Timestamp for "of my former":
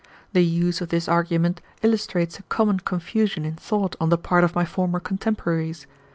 4.43-4.99